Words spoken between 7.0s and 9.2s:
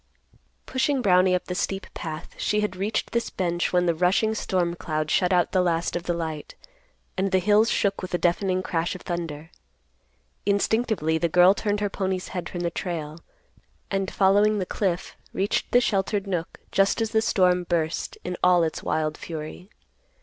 and the hills shook with a deafening crash of